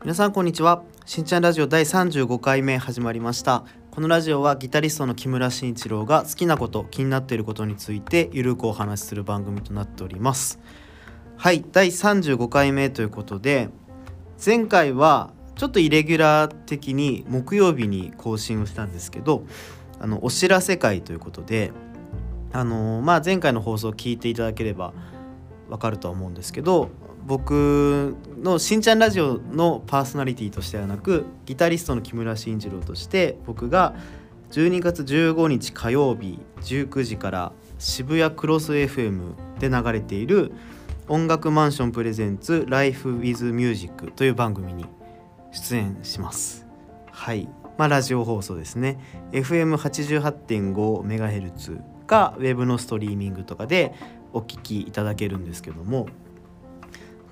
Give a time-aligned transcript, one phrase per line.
[0.00, 0.84] 皆さんこんにちは。
[1.06, 3.64] しんちゃんラジオ第35回目始まりました。
[3.90, 10.60] このラジオはギタリストの木村慎一郎が好きなこと気になっていることについてゆるくお話しする番組となっております。
[11.36, 13.70] はい第35回目ということで
[14.44, 19.42] 前回はちょっとイレギュラー的に木曜日に更新をしたんですけど
[19.98, 21.72] あのお知らせ会ということで
[22.52, 24.94] あのまあ前回の放送を聞いていただければ
[25.68, 26.88] わかるとは思うんですけど
[27.28, 33.94] 僕のしんちゃんラジオのパーソナリティとしてはなくギタリストの木村慎次郎として僕が
[34.50, 40.52] 12月15日火曜日19時から渋谷クロス FM で流れている
[41.06, 44.86] 音楽マンションプレゼンツ Life with Music という番組に
[45.52, 46.66] 出演します。
[47.10, 47.46] はい。
[47.76, 48.98] まあラジオ放送ですね。
[49.32, 53.92] FM88.5MHz かウェブのストリーミングとかで
[54.32, 56.06] お聞きいただけるんですけども。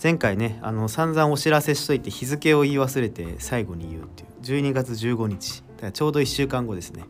[0.07, 4.29] 前回ねあの散々お知らせしといて日付を言い忘れて最後に言うっていう。
[4.41, 5.63] 12月15日。
[5.63, 7.07] だからちょうど1週間後ですね。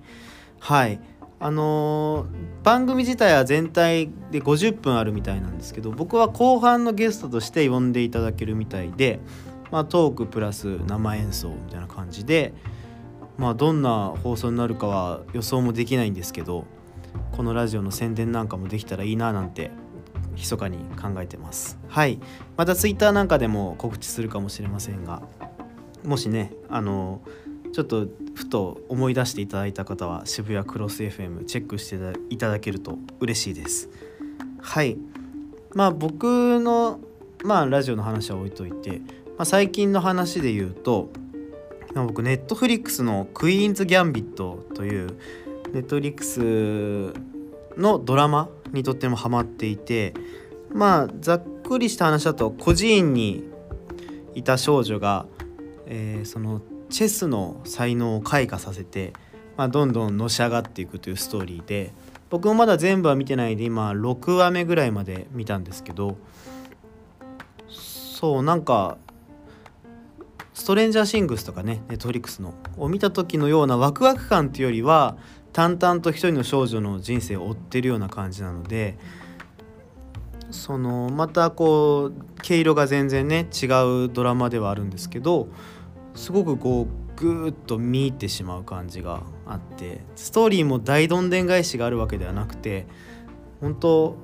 [0.61, 0.99] はい。
[1.39, 9.21] あのー、番組自体は全体で50分あるみたいなんですけど僕は後半のゲストとして呼んでいただけるみたいで、
[9.71, 12.55] まあ、トークプラス生演奏みたいな感じで、
[13.37, 16.65] まあ、どんな放送になるかは予想もできないんですけど
[17.33, 19.71] このラジオの宣伝なんかもできたらいいななんて
[20.37, 21.79] 密かに考えてます。
[21.89, 22.21] はい。
[22.57, 25.23] またツイッターなんかでも告知するかもしれませんが
[26.05, 27.21] もしねあの
[27.73, 31.97] ちょっとふと思い出していただいた方は渋谷クロス FM チェックして
[32.31, 33.89] いただけると嬉しいです。
[34.61, 34.97] はい。
[35.75, 37.01] まあ僕の
[37.45, 39.01] まあラジオの話は置いといて、
[39.37, 41.11] まあ、最近の話で言うと
[41.95, 45.17] 僕ネットフリックスの「クイーンズ・ギャンビット」という
[45.73, 47.13] ネットフリックス
[47.79, 50.15] のドラマにとってもハマっていて
[50.73, 53.45] まあざっくりした話だと孤児院に
[54.35, 55.27] いた少女が、
[55.87, 59.13] えー、そのチェスの才能を開花させて、
[59.57, 61.93] まあ、どんどんのし上がっていくというストーリーで
[62.31, 66.17] 僕もまだ全部は見てないで今6話目ぐらいまで見たんですけど
[67.69, 68.99] そうなんか
[70.55, 75.17] ストレンジャーシングスとかねネットリックスのを見た時のようなワクワク感っていうよりは
[75.53, 78.99] 淡々と一人の少女の人生を追ってるような感じなので
[80.51, 83.67] そのまたこう毛色が全然ね違
[84.07, 85.49] うドラマではあるんですけど
[86.15, 92.87] すごくこうグーッと見入ってしまう感じがあってストーリーも大どんでん返しがあるわけではなくて
[93.61, 94.17] 本当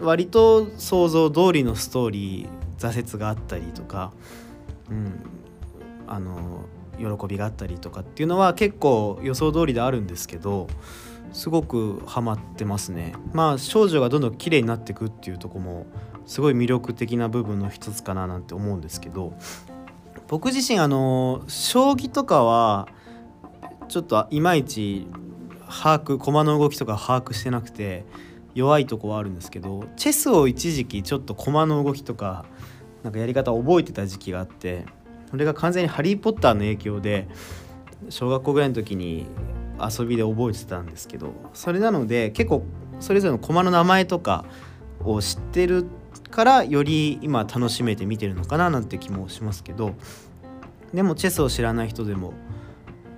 [0.00, 2.48] 割と想像通りのストーリー
[2.78, 4.12] 挫折があったりとか、
[4.88, 5.20] うん、
[6.06, 6.64] あの
[6.98, 10.68] 喜びがあったりとかっていうのは結構予想通りであるんですけど
[11.32, 13.14] すごくハマってますね。
[13.32, 15.86] まあ少女がどんどん綺麗になっていくっていうとこも
[16.26, 19.32] すごい魅力的な部分の一つかななんて思うんですけど
[20.28, 22.88] 僕自身あの将棋とかは
[23.88, 25.06] ちょっといまいち
[25.68, 28.04] 把握駒の動きとか把握してなくて
[28.54, 32.44] 弱いとこはあるんですけどチェスを一時期ちょっと駒の動きとか
[33.02, 34.84] なんかやり方を覚えてた時期があって
[35.30, 37.28] それが完全に「ハリー・ポッター」の影響で
[38.10, 39.26] 小学校ぐらいの時に
[39.80, 42.64] 遊びで覚えてたんですけどそれなので結構
[43.00, 44.44] それぞれの駒の名前とか
[45.04, 45.86] を知ってる
[46.30, 49.94] からより今楽しめて見てるのかななんて気もしますけど
[50.92, 52.32] でもチェスを知らない人でも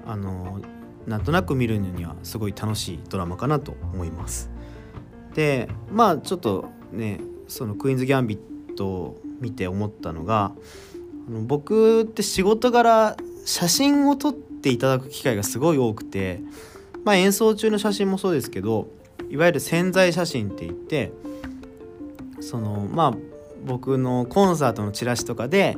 [0.06, 0.60] あの
[1.06, 4.50] なんとなく見るのにはすごい楽しいドラマかなと思います。
[5.34, 10.52] でまあちょっとねそのクイーンズ・ギャンビットを見て思ったのが
[11.28, 16.40] あの僕って仕事柄写真を撮ってていただく機会がすごい多くて、
[17.04, 18.88] まあ、演奏中の写真もそうですけど
[19.28, 21.12] いわゆる潜在写真って言って
[22.40, 23.14] そのまあ
[23.64, 25.76] 僕のコンサートのチラシとかで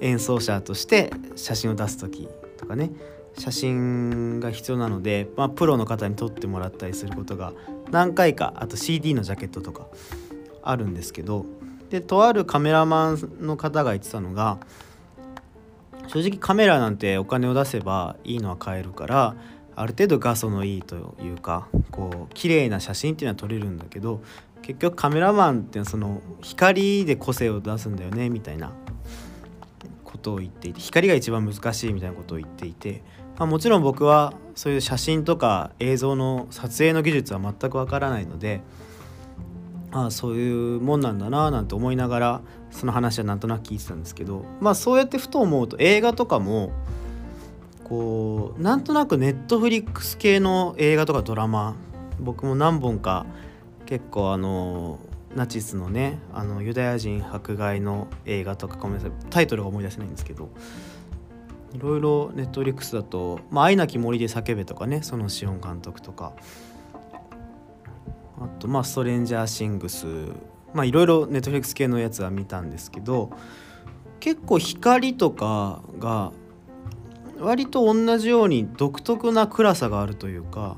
[0.00, 2.90] 演奏者として写真を出す時とかね
[3.36, 7.52] 写真が必要なので、まあ、プロの方に撮ってもらったりすることが
[7.90, 9.86] 何回かあと CD のジャケットとか
[10.62, 11.46] あるんですけど
[11.90, 14.58] でとあるカメラマンの方が言ってたのが
[16.08, 19.36] 正直カメラなんてお金を出せばいいのは買えるから
[19.76, 24.22] ある程度画素のいいというかこう綺麗な写真っていうのは撮れるんだけど
[24.62, 28.72] 結局カメラマンってその光で個性を出すんだよねみたいな
[30.02, 33.02] ことを言っていて光が一番難しいみたいなことを言っていて、
[33.38, 38.62] まあ、もちろん僕はそういう写真とか映像の撮影の技術は全くわからないので
[39.90, 42.40] ああそういうもんなんだななんて思いながら
[42.70, 46.72] その話はなんとなく聞いてたんですけどまあそうやってふと思うと映画とかも
[47.84, 51.74] こうなんとなくネットフリックス系の映画とかドラマ
[52.20, 53.24] 僕も何本か
[53.86, 54.98] 結構あの
[55.34, 60.50] ナチスのねあのユダヤ人迫害の映画とかごめんなさいタイトルが思い出せないんですけど
[61.74, 66.34] いろいろネットフリックスだと「まあ、愛なき森で叫べ」とかねそのシオン監督とか。
[68.40, 70.06] あとまあ「ストレンジャーシングス」
[70.74, 73.30] まあいろいろネットフリックス系のやつは見たんですけど
[74.20, 76.32] 結構光とかが
[77.40, 80.76] 割と同じように独特な暗さがあるというか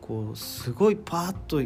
[0.00, 1.62] こうすごいパーッと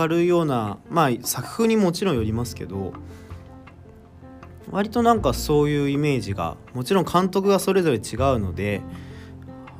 [0.00, 2.92] 明るいようなまあ作風にもちろんよりますけど
[4.70, 8.02] 割となんかそういうイメージがもちろん監督がそれぞれ違う
[8.38, 8.82] ので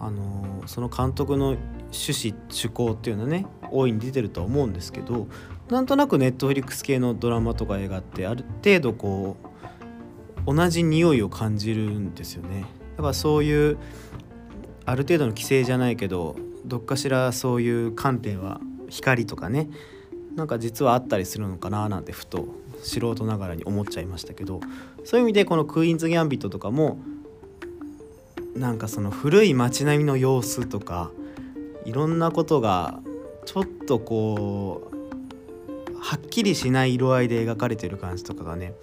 [0.01, 1.57] あのその監督の
[1.91, 5.27] 趣旨趣向っていうのね大いに出てるとは思うんですけど
[5.69, 9.37] なんとなくネットフリックス系のドラマとか映画ってある程度こ
[10.47, 12.65] う同じ匂いを感じるんですよね。
[12.97, 13.79] だからそういう
[14.87, 19.69] ある程度の規制じゃないけどどっかしらそういう観点は光とかね
[20.35, 22.49] なんか実はあったりするのかななんてふと
[22.83, 24.61] 素人ながらに思っちゃいましたけど
[25.05, 26.99] そういう意味でこの「クイーンズ・ギャンビット」とかも
[28.57, 31.11] なんかその古い街並みの様子とか
[31.85, 33.01] いろんなことが
[33.49, 38.75] ちょっとこうはっきりしない色合いで描かれてる感じとかがね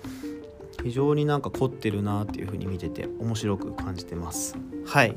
[0.84, 4.58] 非常になんか凝ってるなっていう風に見てて面白く感じてます。
[4.88, 5.16] はい。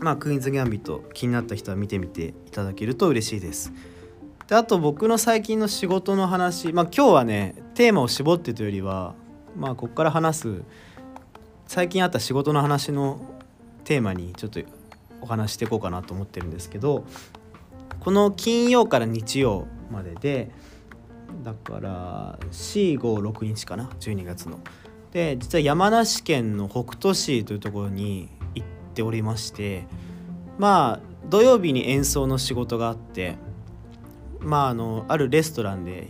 [0.00, 3.72] まあクイーンズ・ギャンビット気になった人は見てみていただけると嬉しいです。
[4.48, 9.14] であと僕の最近の仕事の話まあ今日はねテーマを絞ってというよりは
[9.56, 10.62] まあここから話す
[11.66, 13.18] 最近あった仕事の話の
[13.84, 14.60] テーマにちょっと
[15.22, 17.06] お話していこうかなと思ってるんですけど
[18.02, 20.50] この金曜から日曜までで
[21.44, 24.58] だから456日かな12月の。
[25.12, 29.84] で実は山梨県の北杜市というところに行っておりまして
[30.58, 33.36] まあ土曜日に演奏の仕事があって
[34.40, 36.08] まああのあるレストランで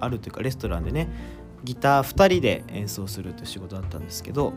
[0.00, 1.08] あるというかレストランでね
[1.64, 4.54] ギター2人で演奏するという仕事だったんですけど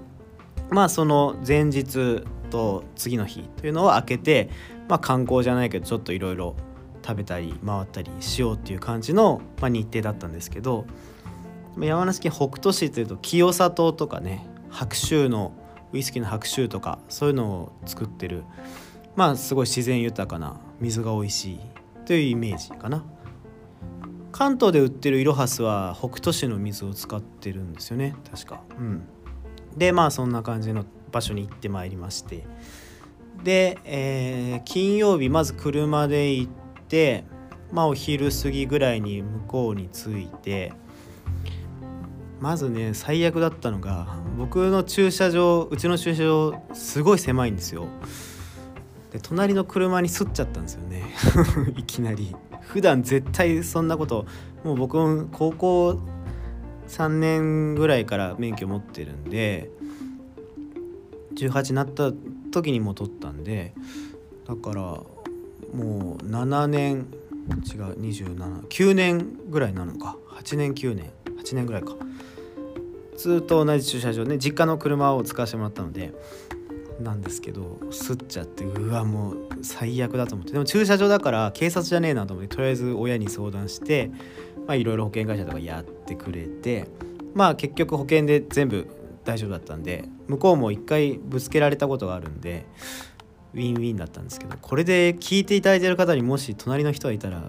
[0.70, 4.50] まあその前日と次の日というのを開けて、
[4.88, 6.56] まあ、観光じゃないけどちょっといろいろ
[7.08, 10.86] 食べたり回ったりしようっていう感じの、まあ、日程だったんですけど
[11.80, 15.54] 山梨県北杜市というと清里とかね白州の
[15.94, 18.44] ウイスキーの白州とかそういうのを作ってる
[19.16, 21.60] まあすごい自然豊かな水が美味しい
[22.06, 23.04] というイメージかな。
[24.32, 28.62] 関東で売ってるイロハスは北斗市の水を使ってるんですよね確か。
[28.78, 29.08] うん。
[29.76, 32.46] でまあそんな感じの場所に行ってまいりまして。
[33.44, 36.67] で、えー、金曜日まず車で行って
[37.72, 40.74] まあお昼過ぎぐらいに向こうに着いて
[42.40, 47.88] まずね最悪だったのが僕の駐車場うちの駐車場すごい狭いんですよ。
[49.12, 51.04] で隣の車にすっちゃったんですよね。
[51.78, 52.36] いきなり。
[52.62, 54.26] 普段絶対そんなこと
[54.64, 56.02] もう僕も高校
[56.88, 59.70] 3年ぐらいから免許持ってるんで
[61.36, 62.12] 18になった
[62.52, 63.74] 時にも取ったんで
[64.46, 65.02] だから
[65.74, 67.08] もう7年
[67.66, 70.18] 違う279年ぐらいなのか。
[70.32, 71.12] 8年9年。
[71.26, 71.96] 8年ぐらいか。
[73.18, 76.14] ずっと同じ駐車場ね実家の車を使わせてもらったので
[77.02, 80.54] なんですけどすっちゃってうわもう最悪だと思って。
[80.54, 84.12] でも駐車場だから警察じゃねえなと思ってとりあえず親に相談して
[84.70, 86.88] いろいろ保険会社とかやってくれて
[87.34, 88.88] まあ結局保険で全部
[89.26, 92.66] 大丈夫だったんで向こうも一回ぶつけられたことがあるんで
[93.54, 97.44] ウィンウィンだったんですけどこれで聞いていただいてる方にもし隣の人がいたら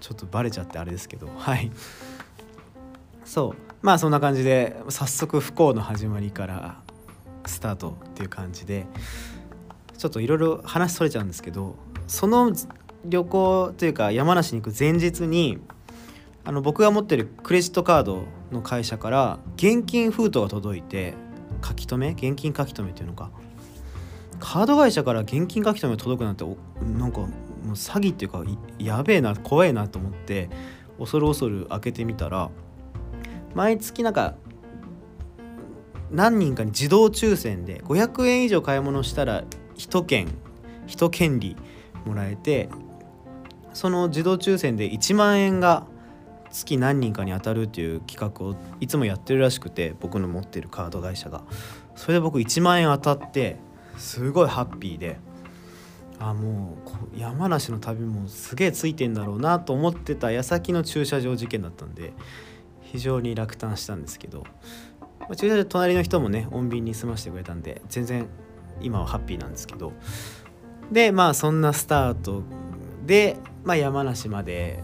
[0.00, 1.70] ちょっとバレちゃってあれですけどはい。
[3.24, 3.62] そう。
[3.82, 6.80] まあそんな感じで早速不幸の始まりから
[7.44, 8.86] スタートっていう感じで
[9.96, 12.52] ちょっといろいろ話それちゃうんですけどその
[13.04, 15.58] 旅行というか山梨に行く前日に
[16.44, 21.14] あの僕が持ってるクレジットカードの会社から現金封筒が届いて
[21.64, 22.30] 書き留め？
[22.30, 23.30] 現金書き留めっていうのか。
[24.38, 26.44] カード会社から現金書き留め届くなんて
[26.98, 28.42] なんかもう詐欺っていうか
[28.78, 30.48] やべえな怖えなと思って
[30.98, 32.50] 恐る恐る開けてみたら
[33.54, 34.34] 毎月なんか
[36.10, 39.44] 何人かに自動抽選で500円以上買い物したら
[39.76, 40.28] 1件
[40.86, 41.56] 1権利
[42.04, 42.68] もらえて
[43.72, 45.86] その自動抽選で1万円が
[46.50, 51.42] 月何人かに当たるっていう企画をいつもやってるらしくて僕の持ってるカード会社が。
[51.96, 53.56] それで僕1万円当たって
[53.96, 55.18] すごいハッピーで
[56.18, 56.76] あも
[57.14, 62.12] う山梨の旅もすげえついてんだろうなと思ってた矢先の駐車場事件だったんで
[62.80, 64.44] 非常に落胆したんですけど、
[65.20, 68.28] まあ、駐車場隣の人もね穏便に済ましてくれたんで全然
[68.80, 69.92] 今はハッピーなんですけど
[70.90, 72.42] でまあそんなスタート
[73.04, 74.82] で、まあ、山梨まで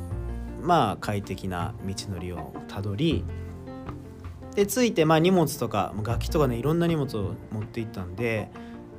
[0.61, 3.25] まあ快適な道のりをたどり
[4.55, 8.51] で着いてまあ荷物とか楽器とかねいろんな荷物を持っていったんで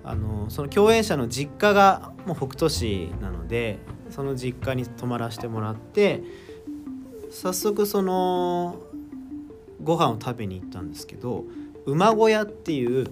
[0.03, 3.79] あのその共演者の実家がもう北斗市なので
[4.09, 6.21] その実家に泊まらせてもらって
[7.31, 8.81] 早速その
[9.81, 11.45] ご飯を食べに行ったんですけど
[11.85, 13.07] 馬小屋っていう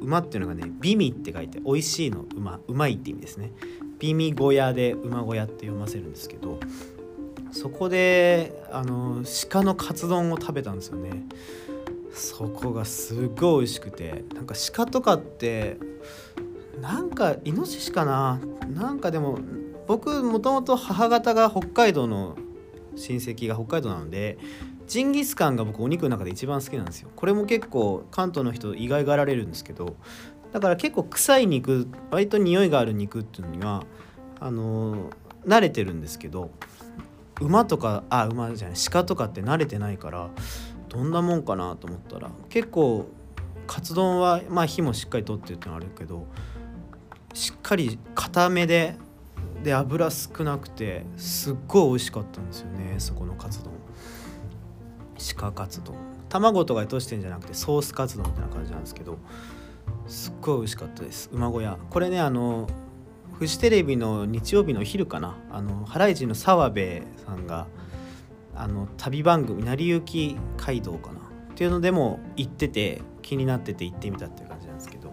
[0.00, 3.52] 馬っていうのがね美味って書いて美味しいの馬うまいって意味ですね。
[3.98, 6.60] 美味小屋で馬小屋って読ませるんですけど
[7.50, 11.24] そこであの鹿のカツ丼を食べたんですよね。
[12.12, 15.78] そこがすっごい美味しくてなんか鹿とかって
[16.80, 18.40] なんかイノシシかな？
[18.68, 19.38] なんかでも
[19.86, 22.36] 僕もともと母方が北海道の
[22.96, 24.38] 親戚が北海道なので
[24.86, 27.10] ジンギスカンが僕お肉の中で一番好きなんですよ。
[27.14, 29.96] これも結構関東の人意外がられるんですけど
[30.52, 33.84] だから結構臭い肉割と匂いがある肉っていうのには
[34.40, 35.10] あの
[35.46, 36.50] 慣れてるんですけど
[37.40, 40.30] 馬とかあ馬じゃない鹿とかって慣れてないから
[40.88, 43.08] どんなもんかなと思ったら結構
[43.66, 46.26] カツ丼はまあ火もしっかりとってるってのはあるけど
[47.34, 48.96] しっかり固めで
[49.62, 53.72] で油少なくてすっごい美味しかったんですよねそこのカツ丼。
[55.36, 55.96] 鹿カツ丼。
[56.28, 59.18] 卵とかでとしてんじゃなくてソースカツ丼みたいな感じなんですけど
[60.06, 61.28] すっごい美味しかったです。
[61.32, 61.76] 馬小屋。
[61.90, 62.68] これねあの
[63.38, 65.36] フジテレビの日曜日の昼かな。
[65.50, 67.66] あのハライチの澤部さんが
[68.58, 71.20] あの旅番組「成り行き街道」かな。
[71.20, 75.12] っていうのでも行ってて気になってて行ってみたっていう感じなんですけど。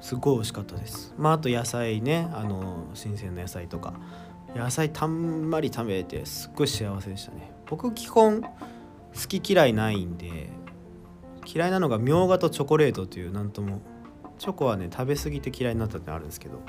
[0.00, 1.14] すごい美味しかったです。
[1.18, 3.94] まああと野菜ねあの新鮮な野菜とか。
[4.56, 7.52] 野菜たんまり食べてすっごい幸せでしたね。
[7.66, 8.48] 僕基本好
[9.28, 10.50] き嫌いないんで
[11.44, 13.80] 嫌いなのがみょうがとチョコレートというなんとも
[14.38, 16.62] チョコはね食べ過ぎて嫌いになったってあるんですけど。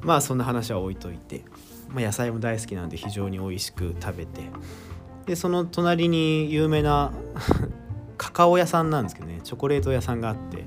[0.00, 1.44] まあそんな話は置いといて、
[1.88, 4.42] まあ、野菜も大好きなんで非常に美味しく食べて
[5.26, 7.12] でその隣に有名な
[8.16, 10.66] カカオ屋さんなんですけどねチョコレート屋さんがあって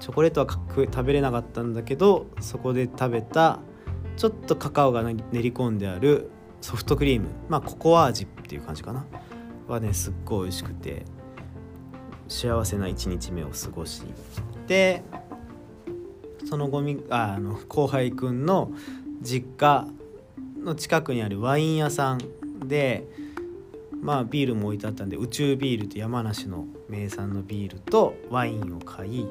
[0.00, 3.60] チョコレートは食べれなかったんだけどそこで食べた
[4.16, 9.06] ちょっとカカオが練り込んであるソフトクリームまあココア味っていう感じかな
[9.68, 11.04] はねすっごい美味しくて
[12.28, 14.04] 幸せな一日目を過ごし
[14.66, 15.02] て
[16.48, 18.72] そのゴミあの後輩くんの
[19.20, 19.86] 実家
[20.58, 22.20] の近くにあるワイン屋さん
[22.66, 23.06] で
[24.00, 29.26] まあビールも置いてあったんで宇宙ビールと山梨の名産のビールとワインを買い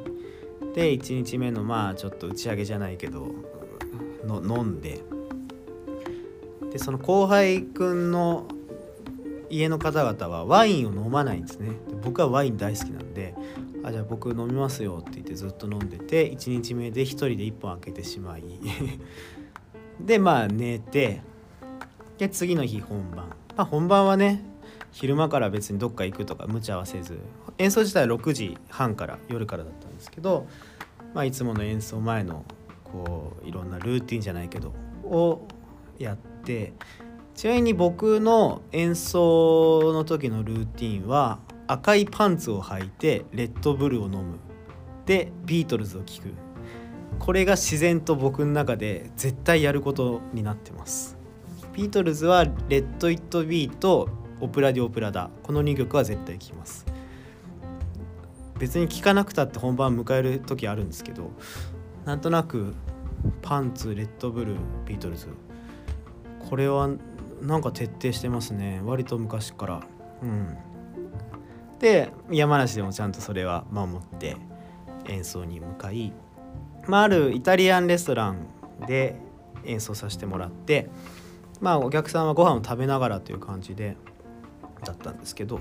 [0.75, 3.31] で1日目のまあちょっと打ち上げじゃないけど
[4.23, 5.01] の飲んで
[6.71, 8.47] でその後輩くんの
[9.49, 11.71] 家の方々はワインを飲まないんですね。
[12.03, 12.96] 僕はワイン大好きなん
[13.87, 18.43] あじゃあ僕飲みますよって言ってずっと飲んでて1日目で1人で1本開けてしまい。
[19.99, 21.21] でまあ寝て
[22.17, 24.43] で次の日本番、まあ、本番はね
[24.91, 27.17] 昼間から別にどっか行くとか無茶はせず
[27.57, 30.47] 演奏自体は6時半から夜からだったんですけど、
[31.13, 32.45] まあ、いつもの演奏前の
[32.83, 35.47] こういろんなルーティンじゃないけどを
[35.97, 36.73] やって
[37.35, 44.39] ちなみに僕の演奏の時のルーティンは赤いパンツを履いてレッドブルを飲む。
[45.05, 46.33] でビートルズを聴く。
[47.19, 51.17] これが自然と僕の中で絶対やることになってます。
[51.73, 56.85] ビートルズは「Let It Be」と「Ob-La-Di, Ob-La-Da」この2曲は絶対聴きます。
[58.59, 61.29] 別に聴かなくたって本番迎える時あるんですけど
[62.05, 62.73] なんとなく
[63.43, 64.55] パンツレッドブル
[64.85, 65.27] ビートルズ。
[66.49, 66.89] これは
[67.41, 68.81] なんか徹底してますね。
[68.83, 69.81] 割と昔から。
[70.23, 70.57] うん。
[71.79, 74.37] で山梨でもちゃんとそれは守って
[75.05, 76.13] 演奏に向かい、
[76.87, 78.47] まあ、あるイタリアンレストラン
[78.87, 79.15] で
[79.65, 80.89] 演奏させてもらって
[81.61, 83.95] まあお客さんはご飯を食べながらという感じで
[84.83, 85.59] だったんですけど、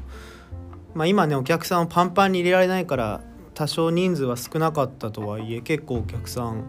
[0.95, 3.23] まあ、今ねお客さんをパンパンに入れられないから
[3.55, 6.65] 多少人数は少なかったとはいえ結構お客さん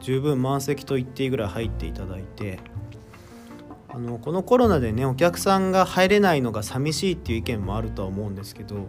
[0.00, 2.58] 十分満席と言っていいぐらい入っていただいて
[3.94, 8.88] あのこのコロナでねお客さんが入れないのが寂しいっていう意見もあるとは思うんですけど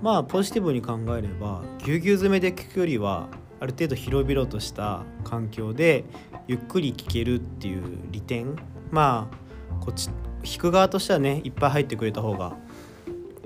[0.00, 3.26] まあポジティブに考えればぎゅうぎゅう詰めで聞くよりは
[3.58, 6.04] ある程度広々とした環境で
[6.46, 8.54] ゆっくり聴けるっていう利点
[8.92, 10.08] まあこっち
[10.44, 12.56] 弾く側としてはねいっぱい入ってくれた方が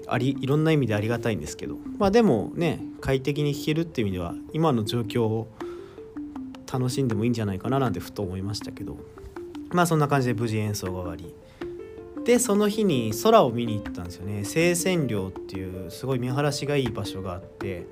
[0.07, 5.49] ありいろんな意味でありがたいんですけどまあでもね快適に弾けるっていう意味では今の状況を
[6.71, 8.99] 楽しんでもいいんじゃないかななんてふと思いましたけど。
[9.73, 11.35] まあそんな感じで無事演奏が終わり。
[12.25, 14.45] でその日に空を見に行ったんですよね。
[14.45, 17.87] 清泉寮っていうすごい見晴らしがいい場所があって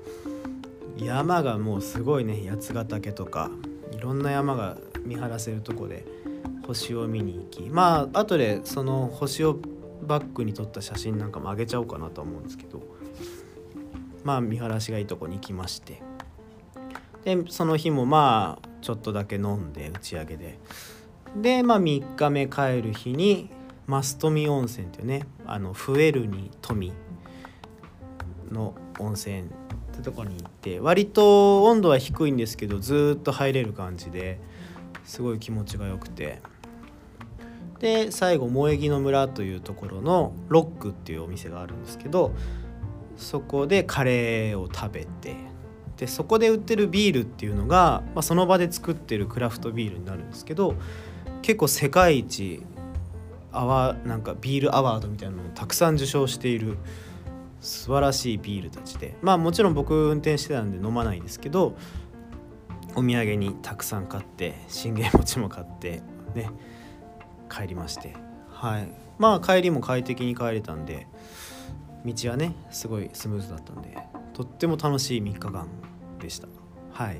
[0.97, 3.51] 山がもうすごいね八ヶ岳とか
[3.91, 6.05] いろんな山が見晴らせるとこで
[6.65, 9.59] 星を見に行きまあ後でその星を
[10.03, 12.81] バックに撮った写真なんかもあげちゃおうかなと思うんですけど
[14.23, 16.01] まあ見晴らしがいいとこに行きまして。
[17.25, 20.57] でその日もまあちょっとだけ飲んで打ち上げで
[21.35, 23.49] でまあ3日目帰る日に
[23.87, 26.93] 増富温泉っていうねあの増えるに富
[28.51, 29.43] の温泉っ
[29.95, 34.39] てとこに行って割と温度は低いんですけどずっと入れる感じで
[35.03, 36.41] すごい気持ちが良くて。
[37.79, 42.31] で最後萌木の村というところのロックっていうお店があるんですけど
[43.17, 45.35] そこでカレーを食べて
[45.97, 50.75] でそこで売ってるビールっていうのが、まあ、その場で作ってるクラフトビールになるんですけど
[51.41, 52.63] 結構世界一
[53.51, 56.77] アワなんかビールアワードみたいなのをたくさん受賞している
[57.59, 59.17] 素晴らしいビールたちで。
[59.21, 61.75] まあもちろん僕運転してたんで飲まないんですけど
[62.95, 66.01] お土産にたくさん買って信玄餅も買って
[66.35, 66.49] ね
[67.49, 68.15] 帰りまして。
[68.49, 68.91] はい。
[69.19, 71.07] まあ帰りも快適に帰れたんで
[72.05, 73.97] 道はねすごいスムーズだったんで
[74.33, 75.67] とっても楽しい3日間
[76.19, 76.47] でした。
[76.93, 77.17] はい。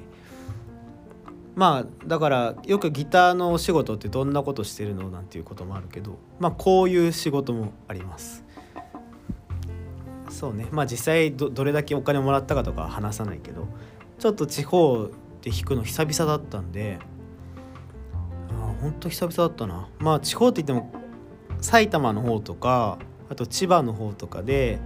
[1.55, 8.45] まあだからよくギターのお仕事ってどんなことしてるのなんていうこともあるけどまあこういう仕事もあります。
[10.29, 10.67] そうね。
[10.71, 13.67] まあ実際どどれだけお金をもらったかとかは話さないけど
[14.17, 15.09] ちょっと地方
[15.41, 16.99] で弾くの久々だったんで
[18.51, 19.89] あほんと久々だったな。
[19.99, 20.91] まあ地方って言っても
[21.59, 22.97] 埼玉の方とか
[23.29, 24.79] あと千葉の方とかで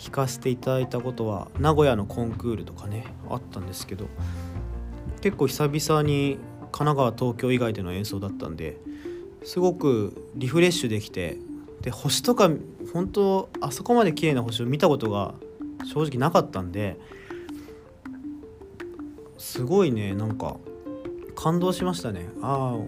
[0.00, 4.06] 弾かせていただいたことは名古屋のコンクールとかねあったんですけど
[5.20, 8.76] 結構久々に神奈川東京以外での演奏だったんで
[9.44, 11.38] すごくリフレッシュできて
[11.82, 12.50] で星とか
[12.92, 15.34] 本当あそこまで綺麗な星を見たことが
[15.84, 16.98] 正直なかったんで
[19.38, 20.56] すごいねなんか
[21.34, 22.28] 感動しましたね。
[22.40, 22.78] ああ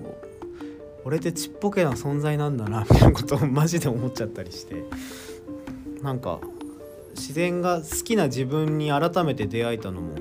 [1.04, 4.84] 俺ってちっぽけな存在なんだなみたいなことをマジで思っちゃったりして。
[6.02, 6.40] なんか
[7.14, 10.14] 自然が好きな自分に改めて出会えたのも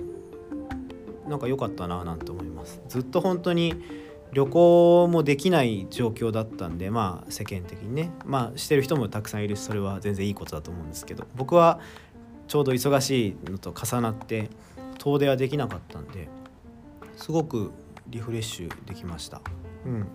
[1.27, 2.81] なんか良かったななんて思います。
[2.87, 3.75] ずっと本当に
[4.33, 8.11] 旅行もできない状況だったんでまあ世間的にね。
[8.25, 11.25] まあしてる人もたくさんいるしそれは全然いいことだと思うんですけど。
[11.35, 11.79] 僕は
[12.47, 14.49] ちょうど忙しいのと重なって
[14.97, 16.29] 遠出はできなかったんで
[17.17, 17.71] すごく
[18.07, 19.41] リフレッシュできました。
[19.85, 19.99] うん。
[19.99, 20.07] やっ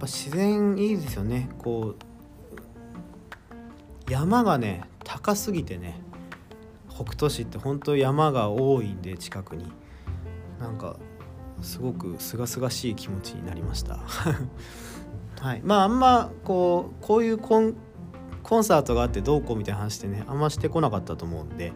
[0.00, 1.48] ぱ自然いいですよね。
[1.58, 6.00] こう山がね高すぎてね
[6.88, 9.66] 北斗市って本当山が多いんで近くに。
[10.60, 10.96] なんか
[11.62, 13.98] すごく清々しい気持ちになりました。
[15.40, 15.60] はい。
[15.64, 17.74] まああんまこうこういうコン
[18.42, 21.72] コンサートがあってどうこうみたいな話ってねあんましてこなかったと思うんで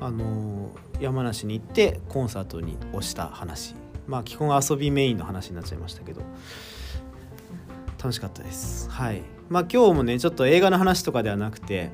[0.00, 3.74] あのー、山梨に行ってコンサートに押した話。
[4.06, 6.22] まあ基本遊びメインの話になっちゃいましたけど。
[8.04, 8.90] 楽しかったです。
[8.90, 9.22] はい。
[9.48, 11.90] まあ今日もねちょっと映画の話とかではなくて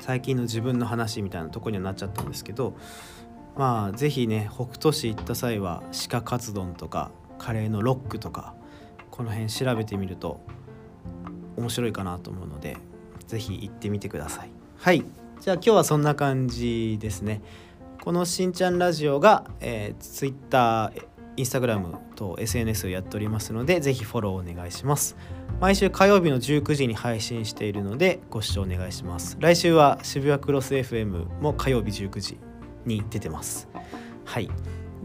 [0.00, 2.74] 最近の自分の話みたいなとこにはなっちゃったんですけど
[3.60, 8.54] まあ是非ね北斗市行った際は鹿カツ丼とかカレーのロックとか
[9.10, 10.40] この辺調べてみると
[11.58, 12.78] 面白いかなと思うので
[13.26, 15.04] 是非行ってみてくださいはい
[15.42, 17.42] じゃあ今日はそんな感じですね
[18.02, 20.90] このしんちゃんラジオが、えー、Twitter
[21.36, 25.16] インスタグラムと SNS をやっておりますので、ぜひフォローお願いします。
[25.58, 29.38] 毎週火曜日の19時に配信しているので、ご視聴お願いします。
[29.40, 32.38] 来週は渋谷クロス FM も火曜日19時
[32.84, 33.68] に出てます。
[34.24, 34.50] はい。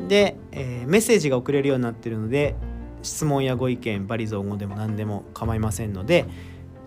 [0.07, 2.55] で、えー、メッセージが送れるようになってるので、
[3.01, 6.25] 質問やご意見、バリ造語でも何でも構いませんので、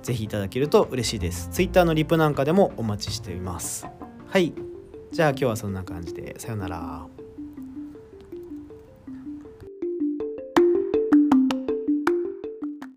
[0.02, 1.48] 是非いただけると嬉しいです。
[1.50, 3.86] Twitter のリプなんかでもお待ちしています。
[4.26, 4.52] はい。
[5.10, 7.17] じゃあ今日はそんな感じで、さよなら。